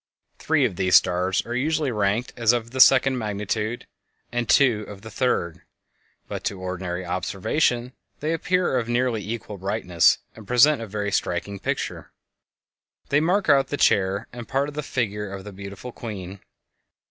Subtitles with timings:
[0.39, 3.85] Three of these stars are usually ranked as of the second magnitude,
[4.31, 5.61] and two of the third;
[6.27, 11.59] but to ordinary observation they appear of nearly equal brightness, and present a very striking
[11.59, 12.11] picture.
[13.09, 16.39] They mark out the chair and a part of the figure of the beautiful queen.